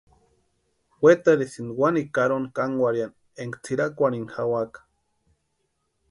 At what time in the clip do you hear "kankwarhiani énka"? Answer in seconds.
2.55-3.57